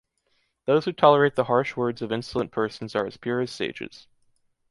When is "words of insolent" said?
1.77-2.51